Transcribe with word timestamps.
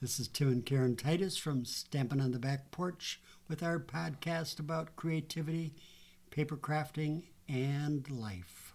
This 0.00 0.18
is 0.18 0.28
Tim 0.28 0.48
and 0.48 0.64
Karen 0.64 0.96
Titus 0.96 1.36
from 1.36 1.66
Stampin' 1.66 2.22
on 2.22 2.30
the 2.30 2.38
Back 2.38 2.70
Porch 2.70 3.20
with 3.48 3.62
our 3.62 3.78
podcast 3.78 4.58
about 4.58 4.96
creativity, 4.96 5.74
paper 6.30 6.56
crafting, 6.56 7.24
and 7.50 8.10
life. 8.10 8.72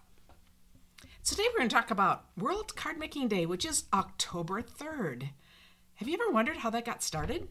Today 1.24 1.42
we're 1.48 1.58
going 1.58 1.68
to 1.68 1.74
talk 1.74 1.90
about 1.90 2.26
World 2.36 2.76
Card 2.76 3.00
Making 3.00 3.26
Day, 3.26 3.44
which 3.44 3.64
is 3.64 3.86
October 3.92 4.62
3rd. 4.62 5.30
Have 5.94 6.06
you 6.06 6.14
ever 6.14 6.32
wondered 6.32 6.58
how 6.58 6.70
that 6.70 6.84
got 6.84 7.02
started? 7.02 7.48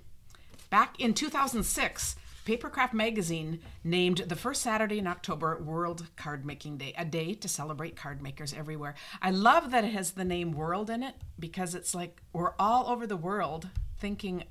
Back 0.69 0.97
in 0.97 1.13
2006, 1.13 2.15
Papercraft 2.45 2.93
magazine 2.93 3.59
named 3.83 4.19
the 4.19 4.35
first 4.35 4.61
Saturday 4.61 4.99
in 4.99 5.07
October 5.07 5.57
World 5.57 6.05
Card 6.15 6.45
Making 6.45 6.77
Day, 6.77 6.93
a 6.95 7.03
day 7.03 7.33
to 7.33 7.47
celebrate 7.47 7.95
card 7.95 8.21
makers 8.21 8.53
everywhere. 8.53 8.93
I 9.19 9.31
love 9.31 9.71
that 9.71 9.83
it 9.83 9.93
has 9.93 10.11
the 10.11 10.23
name 10.23 10.51
world 10.51 10.91
in 10.91 11.01
it 11.01 11.15
because 11.39 11.73
it's 11.73 11.95
like 11.95 12.21
we're 12.33 12.53
all 12.59 12.87
over 12.87 13.07
the 13.07 13.17
world 13.17 13.69
thinking, 13.97 14.43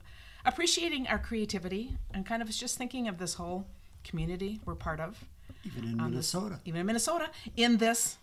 appreciating 0.44 1.06
our 1.06 1.20
creativity 1.20 1.96
and 2.12 2.26
kind 2.26 2.42
of 2.42 2.50
just 2.50 2.76
thinking 2.76 3.06
of 3.06 3.18
this 3.18 3.34
whole 3.34 3.68
community 4.02 4.60
we're 4.64 4.74
part 4.74 4.98
of. 4.98 5.24
Even 5.64 5.84
in 5.84 5.96
Minnesota. 5.96 6.54
This, 6.56 6.62
even 6.64 6.80
in 6.80 6.86
Minnesota, 6.86 7.30
in 7.56 7.76
this, 7.76 8.18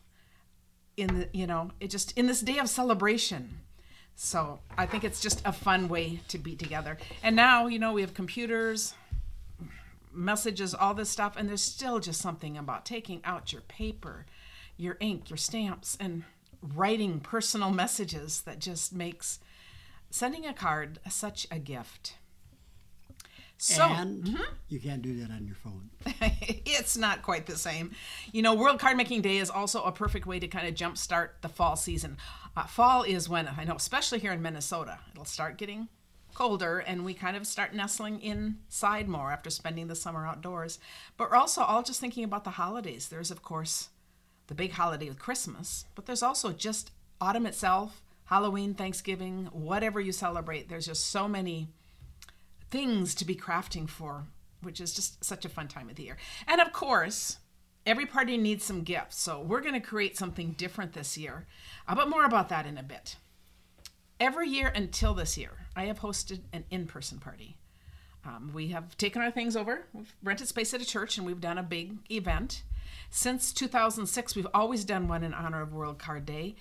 in 0.97 1.07
the, 1.17 1.29
you 1.31 1.47
know, 1.47 1.71
it 1.79 1.89
just, 1.89 2.17
in 2.17 2.27
this 2.27 2.41
day 2.41 2.57
of 2.57 2.67
celebration. 2.67 3.57
So 4.15 4.59
I 4.77 4.85
think 4.85 5.05
it's 5.05 5.21
just 5.21 5.41
a 5.45 5.53
fun 5.53 5.87
way 5.87 6.19
to 6.27 6.37
be 6.37 6.57
together. 6.57 6.97
And 7.23 7.37
now, 7.37 7.67
you 7.67 7.79
know, 7.79 7.93
we 7.93 8.01
have 8.01 8.13
computers, 8.13 8.93
messages, 10.13 10.73
all 10.73 10.93
this 10.93 11.09
stuff, 11.09 11.35
and 11.37 11.47
there's 11.47 11.61
still 11.61 11.99
just 11.99 12.21
something 12.21 12.57
about 12.57 12.85
taking 12.85 13.21
out 13.23 13.51
your 13.51 13.61
paper, 13.63 14.25
your 14.77 14.97
ink, 14.99 15.29
your 15.29 15.37
stamps, 15.37 15.97
and 15.99 16.23
writing 16.61 17.19
personal 17.19 17.71
messages 17.71 18.41
that 18.41 18.59
just 18.59 18.93
makes 18.93 19.39
sending 20.09 20.45
a 20.45 20.53
card 20.53 20.99
such 21.09 21.47
a 21.49 21.59
gift. 21.59 22.15
So, 23.57 23.83
and 23.83 24.23
mm-hmm. 24.23 24.41
you 24.69 24.79
can't 24.79 25.03
do 25.03 25.19
that 25.19 25.29
on 25.29 25.45
your 25.45 25.55
phone. 25.55 25.91
it's 26.65 26.97
not 26.97 27.21
quite 27.21 27.45
the 27.45 27.55
same. 27.55 27.91
You 28.31 28.41
know, 28.41 28.55
World 28.55 28.79
Card 28.79 28.97
Making 28.97 29.21
Day 29.21 29.37
is 29.37 29.51
also 29.51 29.83
a 29.83 29.91
perfect 29.91 30.25
way 30.25 30.39
to 30.39 30.47
kind 30.47 30.67
of 30.67 30.73
jumpstart 30.73 31.29
the 31.41 31.47
fall 31.47 31.75
season. 31.75 32.17
Uh, 32.57 32.65
fall 32.65 33.03
is 33.03 33.29
when, 33.29 33.47
I 33.47 33.63
know, 33.63 33.75
especially 33.75 34.17
here 34.17 34.31
in 34.31 34.41
Minnesota, 34.41 34.97
it'll 35.11 35.25
start 35.25 35.59
getting 35.59 35.89
colder 36.33 36.79
and 36.79 37.05
we 37.05 37.13
kind 37.13 37.35
of 37.37 37.47
start 37.47 37.73
nestling 37.73 38.21
inside 38.21 39.07
more 39.07 39.31
after 39.31 39.49
spending 39.49 39.87
the 39.87 39.95
summer 39.95 40.25
outdoors. 40.25 40.79
But 41.17 41.29
we're 41.29 41.37
also 41.37 41.61
all 41.61 41.83
just 41.83 41.99
thinking 41.99 42.23
about 42.23 42.43
the 42.43 42.51
holidays. 42.51 43.07
There's, 43.07 43.31
of 43.31 43.41
course, 43.41 43.89
the 44.47 44.55
big 44.55 44.71
holiday 44.71 45.07
of 45.07 45.19
Christmas, 45.19 45.85
but 45.95 46.05
there's 46.05 46.23
also 46.23 46.51
just 46.51 46.91
autumn 47.19 47.45
itself, 47.45 48.01
Halloween, 48.25 48.73
Thanksgiving, 48.73 49.49
whatever 49.51 49.99
you 49.99 50.11
celebrate. 50.11 50.69
There's 50.69 50.85
just 50.85 51.07
so 51.07 51.27
many 51.27 51.69
things 52.69 53.13
to 53.15 53.25
be 53.25 53.35
crafting 53.35 53.87
for, 53.87 54.25
which 54.61 54.81
is 54.81 54.93
just 54.93 55.23
such 55.23 55.45
a 55.45 55.49
fun 55.49 55.67
time 55.67 55.89
of 55.89 55.95
the 55.95 56.03
year. 56.03 56.17
And 56.47 56.59
of 56.61 56.71
course, 56.71 57.37
every 57.85 58.05
party 58.05 58.37
needs 58.37 58.63
some 58.63 58.83
gifts. 58.83 59.19
So 59.19 59.41
we're 59.41 59.61
going 59.61 59.73
to 59.73 59.79
create 59.79 60.17
something 60.17 60.53
different 60.53 60.93
this 60.93 61.17
year. 61.17 61.45
But 61.93 62.09
more 62.09 62.25
about 62.25 62.49
that 62.49 62.65
in 62.65 62.77
a 62.77 62.83
bit. 62.83 63.17
Every 64.21 64.49
year 64.49 64.71
until 64.75 65.15
this 65.15 65.35
year, 65.35 65.49
I 65.75 65.85
have 65.85 66.01
hosted 66.01 66.41
an 66.53 66.63
in 66.69 66.85
person 66.85 67.17
party. 67.17 67.57
Um, 68.23 68.51
we 68.53 68.67
have 68.67 68.95
taken 68.95 69.19
our 69.19 69.31
things 69.31 69.55
over, 69.55 69.87
we've 69.93 70.13
rented 70.21 70.47
space 70.47 70.75
at 70.75 70.81
a 70.81 70.85
church, 70.85 71.17
and 71.17 71.25
we've 71.25 71.41
done 71.41 71.57
a 71.57 71.63
big 71.63 71.97
event. 72.11 72.61
Since 73.09 73.51
2006, 73.51 74.35
we've 74.35 74.45
always 74.53 74.85
done 74.85 75.07
one 75.07 75.23
in 75.23 75.33
honor 75.33 75.63
of 75.63 75.73
World 75.73 75.97
Card 75.97 76.27
Day. 76.27 76.53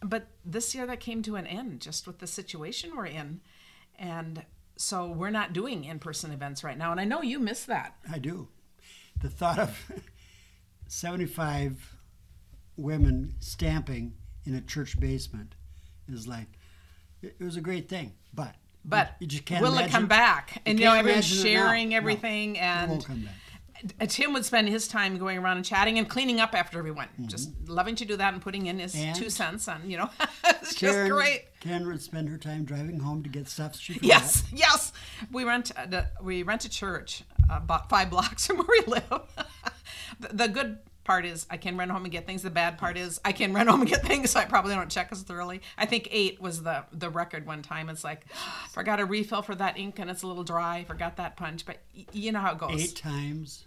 But 0.00 0.26
this 0.44 0.74
year 0.74 0.84
that 0.86 0.98
came 0.98 1.22
to 1.22 1.36
an 1.36 1.46
end 1.46 1.80
just 1.80 2.08
with 2.08 2.18
the 2.18 2.26
situation 2.26 2.96
we're 2.96 3.06
in. 3.06 3.40
And 3.96 4.44
so 4.74 5.06
we're 5.06 5.30
not 5.30 5.52
doing 5.52 5.84
in 5.84 6.00
person 6.00 6.32
events 6.32 6.64
right 6.64 6.76
now. 6.76 6.90
And 6.90 7.00
I 7.00 7.04
know 7.04 7.22
you 7.22 7.38
miss 7.38 7.64
that. 7.66 7.94
I 8.10 8.18
do. 8.18 8.48
The 9.22 9.30
thought 9.30 9.60
of 9.60 9.80
75 10.88 11.98
women 12.76 13.34
stamping 13.38 14.14
in 14.44 14.56
a 14.56 14.60
church 14.60 14.98
basement 14.98 15.54
is 16.08 16.26
like, 16.26 16.48
it 17.38 17.44
was 17.44 17.56
a 17.56 17.60
great 17.60 17.88
thing, 17.88 18.12
but 18.32 18.54
but 18.84 19.16
you, 19.20 19.26
just 19.26 19.44
can't. 19.44 19.62
Will 19.62 19.72
imagine, 19.72 19.88
it 19.88 19.92
come 19.92 20.06
back? 20.06 20.62
And 20.66 20.78
you, 20.78 20.84
know, 20.84 20.94
everyone's 20.94 21.24
sharing 21.24 21.94
everything, 21.94 22.54
no, 22.54 22.60
and 22.60 22.90
won't 22.90 23.06
come 23.06 23.20
back. 23.20 23.34
Tim 24.08 24.32
would 24.32 24.44
spend 24.44 24.68
his 24.68 24.88
time 24.88 25.18
going 25.18 25.38
around 25.38 25.58
and 25.58 25.66
chatting 25.66 25.98
and 25.98 26.08
cleaning 26.08 26.40
up 26.40 26.54
after 26.54 26.78
everyone. 26.78 27.08
Mm-hmm. 27.14 27.26
Just 27.26 27.50
loving 27.66 27.94
to 27.96 28.04
do 28.04 28.16
that 28.16 28.32
and 28.32 28.42
putting 28.42 28.66
in 28.66 28.78
his 28.78 28.94
and 28.94 29.14
two 29.14 29.28
cents 29.28 29.68
on, 29.68 29.88
you 29.88 29.98
know, 29.98 30.08
it's 30.44 30.74
Karen, 30.74 31.08
just 31.08 31.10
great. 31.10 31.44
Karen 31.60 31.86
would 31.86 32.00
spend 32.00 32.28
her 32.28 32.38
time 32.38 32.64
driving 32.64 32.98
home 32.98 33.22
to 33.22 33.28
get 33.28 33.48
stuff 33.48 33.78
she 33.78 33.94
forgot. 33.94 34.08
Yes, 34.08 34.44
yes. 34.52 34.92
We 35.30 35.44
rent 35.44 35.72
uh, 35.76 36.02
we 36.22 36.42
rent 36.42 36.64
a 36.64 36.70
church 36.70 37.24
uh, 37.50 37.56
about 37.56 37.90
five 37.90 38.10
blocks 38.10 38.46
from 38.46 38.58
where 38.58 38.66
we 38.68 38.80
live. 38.86 39.04
the, 40.20 40.28
the 40.32 40.48
good 40.48 40.78
part 41.04 41.24
is 41.24 41.46
I 41.50 41.56
can 41.56 41.76
run 41.76 41.88
home 41.90 42.04
and 42.04 42.12
get 42.12 42.26
things. 42.26 42.42
The 42.42 42.50
bad 42.50 42.78
part 42.78 42.96
is 42.96 43.20
I 43.24 43.32
can 43.32 43.52
run 43.52 43.66
home 43.68 43.80
and 43.82 43.88
get 43.90 44.04
things. 44.04 44.30
So 44.30 44.40
I 44.40 44.44
probably 44.44 44.74
don't 44.74 44.90
check 44.90 45.08
as 45.12 45.22
thoroughly. 45.22 45.60
I 45.78 45.86
think 45.86 46.08
eight 46.10 46.40
was 46.40 46.62
the 46.62 46.84
the 46.92 47.10
record 47.10 47.46
one 47.46 47.62
time. 47.62 47.88
It's 47.88 48.04
like 48.04 48.26
forgot 48.70 49.00
a 49.00 49.04
refill 49.04 49.42
for 49.42 49.54
that 49.54 49.78
ink 49.78 49.98
and 49.98 50.10
it's 50.10 50.22
a 50.22 50.26
little 50.26 50.44
dry. 50.44 50.84
Forgot 50.84 51.16
that 51.16 51.36
punch, 51.36 51.64
but 51.66 51.78
y- 51.96 52.06
you 52.12 52.32
know 52.32 52.40
how 52.40 52.52
it 52.52 52.58
goes. 52.58 52.82
Eight 52.82 52.96
times. 52.96 53.64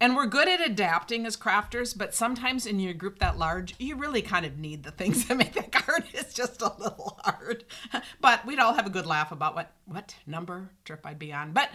And 0.00 0.16
we're 0.16 0.24
good 0.26 0.48
at 0.48 0.64
adapting 0.66 1.26
as 1.26 1.36
crafters, 1.36 1.96
but 1.96 2.14
sometimes 2.14 2.64
in 2.64 2.80
your 2.80 2.94
group 2.94 3.18
that 3.18 3.36
large, 3.36 3.74
you 3.78 3.96
really 3.96 4.22
kind 4.22 4.46
of 4.46 4.58
need 4.58 4.82
the 4.82 4.90
things 4.90 5.24
that 5.28 5.36
make 5.36 5.52
that 5.54 5.72
card. 5.72 6.04
It's 6.14 6.32
just 6.32 6.62
a 6.62 6.72
little 6.78 7.20
hard. 7.22 7.64
But 8.20 8.46
we'd 8.46 8.58
all 8.58 8.72
have 8.72 8.86
a 8.86 8.90
good 8.90 9.04
laugh 9.06 9.30
about 9.32 9.54
what 9.54 9.72
what 9.84 10.14
number 10.26 10.70
trip 10.84 11.00
I'd 11.04 11.18
be 11.18 11.32
on. 11.32 11.52
But 11.52 11.68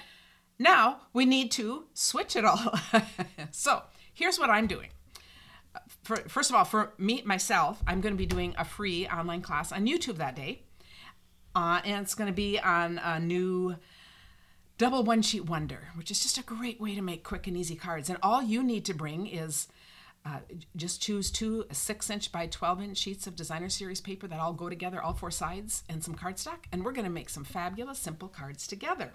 now 0.57 1.01
we 1.13 1.25
need 1.25 1.51
to 1.51 1.85
switch 1.93 2.35
it 2.35 2.43
all. 2.43 2.73
so 3.51 3.83
here's 4.13 4.39
what 4.39 4.49
I'm 4.49 4.65
doing 4.67 4.89
for, 6.09 6.27
first 6.27 6.49
of 6.49 6.55
all, 6.55 6.65
for 6.65 6.91
me 6.97 7.21
myself, 7.23 7.83
I'm 7.85 8.01
going 8.01 8.15
to 8.15 8.17
be 8.17 8.25
doing 8.25 8.55
a 8.57 8.65
free 8.65 9.07
online 9.07 9.43
class 9.43 9.71
on 9.71 9.85
YouTube 9.85 10.17
that 10.17 10.35
day, 10.35 10.63
uh, 11.55 11.81
and 11.85 12.01
it's 12.01 12.15
going 12.15 12.25
to 12.27 12.35
be 12.35 12.59
on 12.59 12.97
a 13.03 13.19
new 13.19 13.75
double 14.79 15.03
one 15.03 15.21
sheet 15.21 15.45
wonder, 15.45 15.89
which 15.93 16.09
is 16.09 16.19
just 16.19 16.39
a 16.39 16.41
great 16.41 16.81
way 16.81 16.95
to 16.95 17.01
make 17.03 17.23
quick 17.23 17.45
and 17.45 17.55
easy 17.55 17.75
cards. 17.75 18.09
And 18.09 18.17
all 18.23 18.41
you 18.41 18.63
need 18.63 18.85
to 18.85 18.93
bring 18.95 19.27
is 19.27 19.67
uh, 20.25 20.39
just 20.75 20.99
choose 20.99 21.29
two 21.29 21.65
six 21.71 22.09
inch 22.09 22.31
by 22.31 22.47
12 22.47 22.81
inch 22.81 22.97
sheets 22.97 23.27
of 23.27 23.35
designer 23.35 23.69
series 23.69 24.01
paper 24.01 24.25
that 24.27 24.39
all 24.39 24.53
go 24.53 24.67
together, 24.67 24.99
all 24.99 25.13
four 25.13 25.29
sides, 25.29 25.83
and 25.87 26.03
some 26.03 26.15
cardstock, 26.15 26.65
and 26.71 26.83
we're 26.83 26.91
going 26.91 27.05
to 27.05 27.11
make 27.11 27.29
some 27.29 27.43
fabulous 27.43 27.99
simple 27.99 28.29
cards 28.29 28.65
together. 28.65 29.13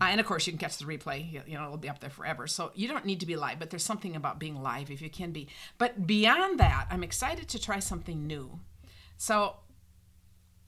Uh, 0.00 0.04
and 0.04 0.20
of 0.20 0.26
course, 0.26 0.46
you 0.46 0.52
can 0.52 0.58
catch 0.58 0.78
the 0.78 0.84
replay. 0.84 1.30
You, 1.30 1.42
you, 1.46 1.56
know, 1.56 1.64
it'll 1.64 1.76
be 1.76 1.88
up 1.88 2.00
there 2.00 2.10
forever. 2.10 2.46
So 2.46 2.70
you 2.74 2.88
don't 2.88 3.04
need 3.04 3.20
to 3.20 3.26
be 3.26 3.36
live, 3.36 3.58
but 3.58 3.70
there's 3.70 3.84
something 3.84 4.16
about 4.16 4.38
being 4.38 4.62
live 4.62 4.90
if 4.90 5.00
you 5.00 5.10
can 5.10 5.32
be. 5.32 5.48
But 5.78 6.06
beyond 6.06 6.60
that, 6.60 6.86
I'm 6.90 7.02
excited 7.02 7.48
to 7.48 7.60
try 7.60 7.78
something 7.78 8.26
new. 8.26 8.60
So 9.16 9.56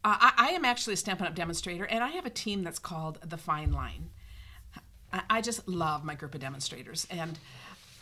uh, 0.04 0.16
I, 0.20 0.32
I, 0.36 0.48
am 0.50 0.64
actually 0.64 0.94
a 0.94 0.96
Stampin' 0.96 1.26
Up! 1.26 1.34
demonstrator, 1.34 1.84
and 1.84 2.02
I 2.02 2.08
have 2.08 2.24
a 2.24 2.30
team 2.30 2.62
that's 2.62 2.78
called 2.78 3.18
The 3.22 3.36
Fine 3.36 3.72
Line. 3.72 4.10
I, 5.12 5.22
I 5.28 5.40
just 5.40 5.68
love 5.68 6.04
my 6.04 6.14
group 6.14 6.34
of 6.34 6.40
demonstrators. 6.40 7.06
And 7.10 7.38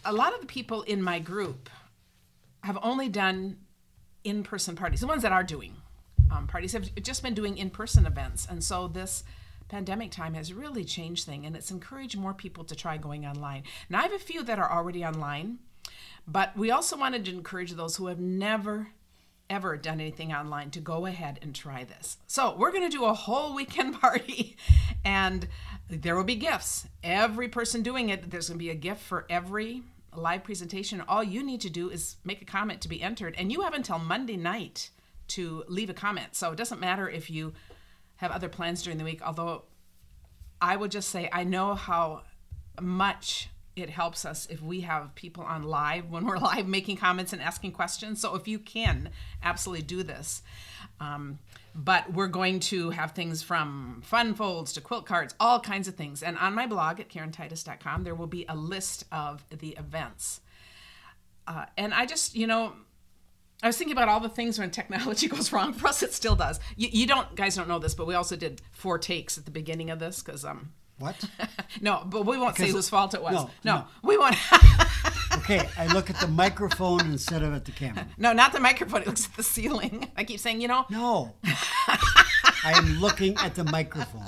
a 0.05 0.13
lot 0.13 0.35
of 0.35 0.41
the 0.41 0.47
people 0.47 0.83
in 0.83 1.03
my 1.03 1.19
group 1.19 1.71
have 2.63 2.79
only 2.83 3.09
done 3.09 3.59
in 4.25 4.43
person 4.43 4.77
parties. 4.77 5.01
The 5.01 5.07
ones 5.07 5.23
that 5.23 5.33
are 5.33 5.45
doing 5.45 5.77
um, 6.31 6.47
parties 6.47 6.73
have 6.73 6.95
just 6.97 7.23
been 7.23 7.35
doing 7.35 7.59
in 7.59 7.71
person 7.71 8.07
events. 8.07 8.47
And 8.49 8.63
so 8.63 8.89
this 8.89 9.25
pandemic 9.69 10.11
time 10.11 10.35
has 10.35 10.53
really 10.53 10.85
changed 10.85 11.27
things 11.27 11.47
and 11.47 11.57
it's 11.57 11.71
encouraged 11.71 12.19
more 12.19 12.35
people 12.35 12.65
to 12.65 12.75
try 12.75 12.97
going 12.97 13.27
online. 13.27 13.65
Now, 13.89 14.01
I 14.01 14.03
have 14.03 14.13
a 14.13 14.19
few 14.19 14.43
that 14.45 14.59
are 14.59 14.71
already 14.71 15.05
online, 15.05 15.59
but 16.27 16.57
we 16.57 16.71
also 16.71 16.97
wanted 16.97 17.25
to 17.25 17.33
encourage 17.33 17.73
those 17.73 17.97
who 17.97 18.07
have 18.07 18.21
never 18.21 18.89
ever 19.49 19.77
done 19.77 20.01
anything 20.01 20.33
online 20.33 20.71
to 20.73 20.81
go 20.81 21.07
ahead 21.07 21.39
and 21.41 21.55
try 21.55 21.85
this. 21.85 22.17
So, 22.27 22.57
we're 22.57 22.73
going 22.73 22.89
to 22.89 22.97
do 22.97 23.05
a 23.05 23.15
whole 23.15 23.55
weekend 23.55 24.01
party 24.01 24.57
and 25.05 25.47
there 25.89 26.17
will 26.17 26.25
be 26.25 26.35
gifts. 26.35 26.87
Every 27.05 27.49
person 27.49 27.83
doing 27.83 28.09
it, 28.09 28.31
there's 28.31 28.49
going 28.49 28.59
to 28.59 28.65
be 28.65 28.71
a 28.71 28.75
gift 28.75 29.03
for 29.03 29.25
every 29.31 29.83
live 30.15 30.43
presentation. 30.43 31.03
All 31.07 31.23
you 31.23 31.45
need 31.45 31.61
to 31.61 31.71
do 31.71 31.91
is 31.91 32.17
make 32.25 32.43
a 32.43 32.47
comment 32.47 32.81
to 32.81 32.89
be 32.89 33.03
entered, 33.03 33.35
and 33.39 33.53
you 33.53 33.61
have 33.61 33.75
until 33.75 33.99
Monday 33.99 34.37
night 34.37 34.91
to 35.29 35.65
leave 35.69 35.91
a 35.91 35.95
comment. 35.95 36.35
So, 36.35 36.51
it 36.51 36.57
doesn't 36.57 36.81
matter 36.81 37.09
if 37.09 37.31
you 37.31 37.53
have 38.17 38.31
other 38.31 38.49
plans 38.49 38.83
during 38.83 38.99
the 38.99 39.05
week. 39.05 39.21
Although 39.25 39.65
I 40.61 40.77
would 40.77 40.91
just 40.91 41.11
say 41.11 41.29
I 41.33 41.45
know 41.45 41.75
how 41.75 42.23
much 42.81 43.49
it 43.77 43.91
helps 43.91 44.25
us 44.25 44.47
if 44.51 44.63
we 44.63 44.81
have 44.81 45.15
people 45.15 45.45
on 45.45 45.63
live 45.63 46.11
when 46.11 46.25
we're 46.25 46.39
live 46.53 46.67
making 46.67 46.97
comments 46.97 47.33
and 47.33 47.43
asking 47.43 47.73
questions. 47.73 48.21
So 48.21 48.35
if 48.35 48.49
you 48.49 48.59
can, 48.59 49.11
absolutely 49.43 49.83
do 49.85 50.03
this. 50.03 50.43
Um, 50.99 51.39
but 51.75 52.11
we're 52.15 52.27
going 52.27 52.61
to 52.61 52.89
have 52.91 53.13
things 53.13 53.43
from 53.43 54.01
fun 54.03 54.35
folds 54.35 54.73
to 54.73 54.81
quilt 54.81 55.05
cards, 55.05 55.35
all 55.39 55.61
kinds 55.61 55.89
of 55.89 55.95
things. 55.95 56.23
And 56.23 56.39
on 56.39 56.55
my 56.55 56.67
blog 56.67 57.01
at 57.01 57.11
karentitus.com, 57.11 58.05
there 58.05 58.15
will 58.15 58.27
be 58.27 58.47
a 58.49 58.57
list 58.57 59.05
of 59.13 59.45
the 59.51 59.77
events. 59.79 60.41
Uh, 61.47 61.67
and 61.77 61.93
I 61.93 62.07
just, 62.07 62.35
you 62.35 62.47
know, 62.47 62.73
I 63.63 63.69
was 63.69 63.77
thinking 63.77 63.97
about 63.97 64.09
all 64.09 64.21
the 64.21 64.29
things 64.29 64.59
when 64.59 64.71
technology 64.71 65.29
goes 65.35 65.53
wrong 65.53 65.73
for 65.73 65.89
us. 65.89 66.03
It 66.03 66.13
still 66.13 66.37
does. 66.37 66.61
You, 66.77 66.89
you 66.93 67.07
don't, 67.07 67.35
guys, 67.35 67.57
don't 67.57 67.69
know 67.69 67.79
this, 67.79 67.95
but 67.95 68.07
we 68.07 68.15
also 68.15 68.37
did 68.37 68.61
four 68.71 68.99
takes 68.99 69.39
at 69.39 69.45
the 69.45 69.51
beginning 69.51 69.91
of 69.91 69.99
this 69.99 70.23
because 70.23 70.45
um, 70.45 70.73
What? 70.99 71.25
no, 71.81 72.03
but 72.07 72.27
we 72.27 72.39
won't 72.39 72.57
say 72.57 72.71
whose 72.71 72.89
fault 72.89 73.15
it 73.15 73.23
was. 73.23 73.33
no, 73.35 73.51
no, 73.65 73.75
no. 73.77 73.85
we 74.03 74.17
won't. 74.19 74.37
Okay, 75.39 75.69
I 75.77 75.87
look 75.93 76.09
at 76.09 76.19
the 76.19 76.27
microphone 76.29 77.01
instead 77.03 77.43
of 77.43 77.53
at 77.53 77.65
the 77.67 77.71
camera. 77.71 78.07
no, 78.17 78.33
not 78.33 78.53
the 78.53 78.59
microphone. 78.59 79.03
It 79.03 79.07
looks 79.07 79.27
at 79.27 79.37
the 79.37 79.43
ceiling. 79.43 80.09
I 80.17 80.25
keep 80.25 80.41
saying, 80.41 80.61
you 80.61 80.67
know, 80.67 80.87
No. 80.91 81.35
I 81.45 82.73
am 82.75 82.99
looking 83.01 83.37
at 83.37 83.55
the 83.55 83.63
microphone. 83.65 84.25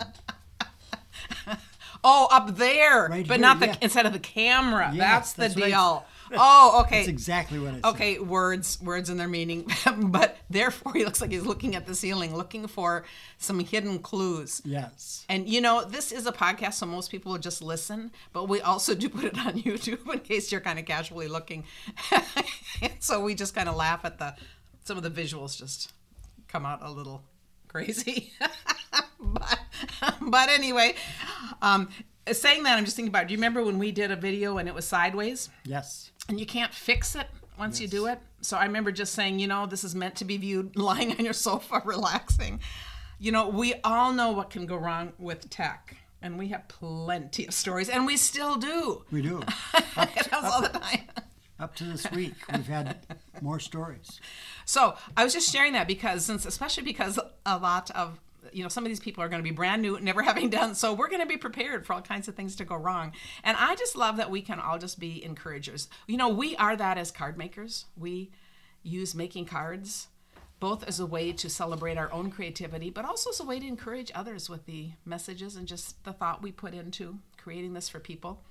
Oh, 2.08 2.28
up 2.30 2.56
there, 2.56 3.08
Right 3.08 3.26
but 3.26 3.34
here, 3.34 3.42
not 3.42 3.60
the 3.60 3.66
yeah. 3.66 3.76
instead 3.82 4.06
of 4.06 4.12
the 4.12 4.18
camera. 4.18 4.90
Yes, 4.94 5.32
that's 5.32 5.32
the 5.34 5.40
that's 5.42 5.56
I- 5.56 5.68
deal. 5.68 6.06
oh, 6.34 6.82
okay. 6.84 6.98
That's 6.98 7.08
exactly 7.08 7.58
what 7.58 7.70
I 7.70 7.74
said. 7.76 7.84
Okay, 7.86 8.18
words, 8.18 8.78
words 8.82 9.08
and 9.08 9.18
their 9.18 9.28
meaning. 9.28 9.70
but 9.96 10.36
therefore, 10.50 10.92
he 10.92 11.04
looks 11.04 11.22
like 11.22 11.30
he's 11.30 11.46
looking 11.46 11.74
at 11.74 11.86
the 11.86 11.94
ceiling, 11.94 12.36
looking 12.36 12.66
for 12.66 13.04
some 13.38 13.60
hidden 13.60 13.98
clues. 13.98 14.60
Yes. 14.64 15.24
And 15.30 15.48
you 15.48 15.62
know, 15.62 15.84
this 15.84 16.12
is 16.12 16.26
a 16.26 16.32
podcast, 16.32 16.74
so 16.74 16.86
most 16.86 17.10
people 17.10 17.32
will 17.32 17.38
just 17.38 17.62
listen, 17.62 18.10
but 18.34 18.44
we 18.48 18.60
also 18.60 18.94
do 19.02 19.08
put 19.08 19.24
it 19.24 19.38
on 19.38 19.54
YouTube 19.54 20.12
in 20.12 20.18
case 20.20 20.52
you're 20.52 20.60
kind 20.60 20.78
of 20.78 20.84
casually 20.84 21.28
looking. 21.28 21.64
so 22.98 23.20
we 23.22 23.34
just 23.34 23.54
kind 23.54 23.68
of 23.68 23.76
laugh 23.76 24.04
at 24.04 24.18
the 24.18 24.34
some 24.84 24.96
of 24.98 25.02
the 25.02 25.10
visuals 25.10 25.58
just 25.58 25.92
come 26.46 26.66
out 26.66 26.80
a 26.82 26.90
little 26.90 27.22
crazy. 27.68 28.32
but 29.20 29.58
but 30.20 30.48
anyway, 30.48 30.94
um, 31.62 31.88
saying 32.30 32.62
that, 32.64 32.78
I'm 32.78 32.84
just 32.84 32.96
thinking 32.96 33.10
about. 33.10 33.26
Do 33.28 33.32
you 33.32 33.38
remember 33.38 33.62
when 33.64 33.78
we 33.78 33.92
did 33.92 34.10
a 34.10 34.16
video 34.16 34.58
and 34.58 34.68
it 34.68 34.74
was 34.74 34.86
sideways? 34.86 35.50
Yes. 35.64 36.10
and 36.28 36.38
you 36.38 36.46
can't 36.46 36.72
fix 36.72 37.14
it 37.14 37.26
once 37.58 37.80
you 37.80 37.88
do 37.88 38.06
it. 38.06 38.20
So 38.40 38.56
I 38.56 38.64
remember 38.64 38.92
just 38.92 39.14
saying, 39.14 39.38
you 39.40 39.48
know, 39.48 39.66
this 39.66 39.82
is 39.82 39.94
meant 39.94 40.14
to 40.16 40.24
be 40.24 40.36
viewed 40.36 40.76
lying 40.88 41.10
on 41.12 41.24
your 41.24 41.32
sofa, 41.34 41.82
relaxing. 41.84 42.60
You 43.18 43.32
know, 43.32 43.48
we 43.48 43.74
all 43.82 44.12
know 44.12 44.30
what 44.32 44.50
can 44.50 44.66
go 44.66 44.76
wrong 44.76 45.12
with 45.18 45.50
tech, 45.50 45.96
and 46.22 46.38
we 46.38 46.48
have 46.48 46.68
plenty 46.68 47.46
of 47.46 47.54
stories, 47.54 47.88
and 47.88 48.06
we 48.06 48.16
still 48.16 48.56
do. 48.56 49.04
We 49.10 49.22
do. 49.22 49.40
it 49.74 49.84
happens 49.84 50.52
all 50.52 50.62
the 50.62 50.68
time. 50.68 51.00
Up 51.58 51.74
to 51.74 51.84
this 51.84 52.08
week, 52.12 52.34
we've 52.52 52.68
had 52.68 53.04
more 53.42 53.58
stories. 53.58 54.20
So 54.64 54.94
I 55.16 55.24
was 55.24 55.32
just 55.32 55.52
sharing 55.52 55.72
that 55.72 55.88
because, 55.88 56.24
since 56.26 56.46
especially 56.46 56.84
because 56.84 57.18
a 57.44 57.58
lot 57.58 57.90
of 57.90 58.20
you 58.52 58.62
know 58.62 58.68
some 58.68 58.84
of 58.84 58.88
these 58.88 59.00
people 59.00 59.22
are 59.22 59.28
going 59.28 59.42
to 59.42 59.48
be 59.48 59.54
brand 59.54 59.82
new, 59.82 59.98
never 60.00 60.22
having 60.30 60.50
done, 60.50 60.74
so 60.74 60.92
we're 60.92 61.08
going 61.08 61.20
to 61.20 61.26
be 61.26 61.36
prepared 61.36 61.86
for 61.86 61.92
all 61.94 62.02
kinds 62.02 62.28
of 62.28 62.34
things 62.34 62.56
to 62.56 62.64
go 62.64 62.76
wrong. 62.76 63.12
And 63.44 63.56
I 63.58 63.74
just 63.76 63.96
love 63.96 64.16
that 64.16 64.30
we 64.30 64.42
can 64.42 64.60
all 64.60 64.78
just 64.78 64.98
be 64.98 65.24
encouragers. 65.24 65.88
You 66.06 66.16
know, 66.16 66.28
we 66.28 66.56
are 66.56 66.76
that 66.76 66.98
as 66.98 67.10
card 67.10 67.38
makers. 67.38 67.86
We 67.96 68.30
use 68.82 69.14
making 69.14 69.46
cards 69.46 70.08
both 70.60 70.82
as 70.84 70.98
a 70.98 71.06
way 71.06 71.32
to 71.32 71.48
celebrate 71.48 71.96
our 71.96 72.12
own 72.12 72.30
creativity, 72.30 72.90
but 72.90 73.04
also 73.04 73.30
as 73.30 73.40
a 73.40 73.44
way 73.44 73.60
to 73.60 73.66
encourage 73.66 74.10
others 74.14 74.50
with 74.50 74.66
the 74.66 74.90
messages 75.04 75.56
and 75.56 75.68
just 75.68 76.02
the 76.04 76.12
thought 76.12 76.42
we 76.42 76.50
put 76.50 76.74
into 76.74 77.18
creating 77.36 77.74
this 77.74 77.88
for 77.88 78.00
people. 78.00 78.42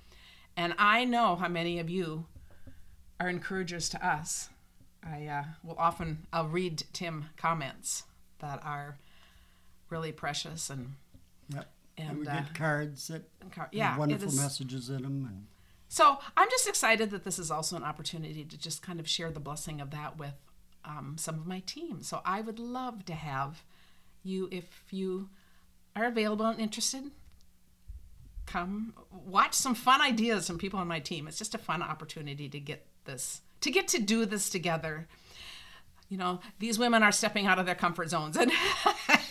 And 0.56 0.74
I 0.78 1.04
know 1.04 1.36
how 1.36 1.48
many 1.48 1.78
of 1.78 1.90
you 1.90 2.26
are 3.20 3.28
encouragers 3.28 3.88
to 3.90 4.06
us. 4.06 4.48
I 5.04 5.26
uh, 5.26 5.44
will 5.62 5.76
often 5.78 6.26
I'll 6.32 6.48
read 6.48 6.82
Tim 6.92 7.26
comments 7.36 8.04
that 8.40 8.60
are 8.64 8.98
really 9.90 10.12
precious 10.12 10.70
and 10.70 10.94
Yep. 11.54 11.70
And, 11.96 12.18
we 12.18 12.28
uh, 12.28 12.34
get 12.34 12.54
cards 12.54 13.08
that 13.08 13.24
car- 13.50 13.68
yeah, 13.72 13.96
wonderful 13.98 14.32
messages 14.32 14.88
in 14.88 15.02
them. 15.02 15.26
And 15.28 15.46
so 15.88 16.18
I'm 16.36 16.48
just 16.50 16.68
excited 16.68 17.10
that 17.10 17.24
this 17.24 17.38
is 17.38 17.50
also 17.50 17.76
an 17.76 17.82
opportunity 17.82 18.44
to 18.44 18.56
just 18.56 18.82
kind 18.82 19.00
of 19.00 19.08
share 19.08 19.30
the 19.30 19.40
blessing 19.40 19.80
of 19.80 19.90
that 19.90 20.18
with 20.18 20.34
um, 20.84 21.16
some 21.18 21.36
of 21.36 21.46
my 21.46 21.60
team. 21.60 22.02
So 22.02 22.20
I 22.24 22.40
would 22.40 22.58
love 22.58 23.04
to 23.06 23.14
have 23.14 23.64
you, 24.22 24.48
if 24.52 24.84
you 24.90 25.28
are 25.96 26.04
available 26.04 26.46
and 26.46 26.60
interested, 26.60 27.10
come 28.46 28.94
watch 29.10 29.54
some 29.54 29.74
fun 29.74 30.00
ideas 30.00 30.46
from 30.46 30.58
people 30.58 30.78
on 30.78 30.86
my 30.86 31.00
team. 31.00 31.26
It's 31.26 31.38
just 31.38 31.54
a 31.54 31.58
fun 31.58 31.82
opportunity 31.82 32.48
to 32.48 32.60
get 32.60 32.86
this, 33.06 33.40
to 33.62 33.70
get 33.70 33.88
to 33.88 34.00
do 34.00 34.24
this 34.24 34.50
together. 34.50 35.08
You 36.08 36.16
know, 36.16 36.40
these 36.58 36.78
women 36.78 37.02
are 37.02 37.12
stepping 37.12 37.46
out 37.46 37.58
of 37.58 37.66
their 37.66 37.74
comfort 37.74 38.08
zones 38.08 38.36
and 38.36 38.52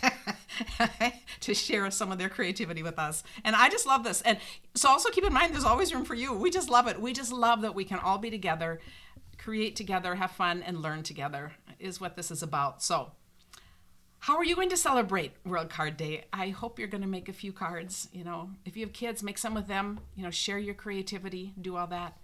to 1.42 1.54
share 1.54 1.90
some 1.92 2.12
of 2.12 2.18
their 2.18 2.30
creativity 2.30 2.84
with 2.84 3.00
us. 3.00 3.24
And 3.44 3.56
I 3.56 3.70
just 3.70 3.86
love 3.86 4.04
this. 4.04 4.22
And 4.22 4.38
so 4.76 4.90
also 4.90 5.10
keep 5.10 5.24
in 5.24 5.34
mind 5.34 5.54
there's 5.54 5.64
always 5.64 5.94
room 5.94 6.06
for 6.06 6.16
you. 6.16 6.34
We 6.34 6.50
just 6.50 6.70
love 6.70 6.88
it. 6.88 7.02
We 7.02 7.14
just 7.14 7.32
love 7.32 7.62
that 7.62 7.76
we 7.76 7.86
can 7.86 8.00
all 8.00 8.18
be 8.18 8.30
together, 8.30 8.80
create 9.38 9.76
together, 9.76 10.16
have 10.16 10.32
fun 10.32 10.64
and 10.64 10.82
learn 10.82 11.04
together 11.04 11.54
is 11.80 12.02
what 12.02 12.16
this 12.16 12.32
is 12.32 12.42
about. 12.42 12.82
So 12.82 13.12
how 14.20 14.38
are 14.38 14.44
you 14.44 14.56
going 14.56 14.70
to 14.70 14.78
celebrate 14.78 15.34
World 15.46 15.70
Card 15.70 15.96
Day? 15.96 16.26
I 16.34 16.50
hope 16.50 16.80
you're 16.80 16.88
going 16.88 17.04
to 17.04 17.08
make 17.08 17.30
a 17.30 17.34
few 17.34 17.54
cards. 17.54 18.10
You 18.12 18.24
know, 18.24 18.50
if 18.66 18.76
you 18.76 18.86
have 18.86 18.94
kids, 18.94 19.24
make 19.24 19.38
some 19.38 19.54
with 19.54 19.68
them. 19.68 20.00
You 20.16 20.24
know, 20.24 20.32
share 20.32 20.58
your 20.58 20.74
creativity, 20.74 21.54
do 21.62 21.78
all 21.78 21.88
that. 21.88 22.18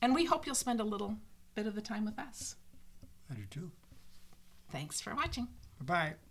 And 0.00 0.14
we 0.14 0.24
hope 0.24 0.46
you'll 0.46 0.54
spend 0.54 0.80
a 0.80 0.84
little 0.84 1.16
bit 1.54 1.66
of 1.66 1.74
the 1.74 1.82
time 1.82 2.04
with 2.04 2.18
us. 2.18 2.56
I 3.30 3.34
do 3.34 3.42
too. 3.50 3.70
Thanks 4.70 5.00
for 5.00 5.14
watching. 5.14 5.48
Bye 5.80 5.84
bye. 5.84 6.27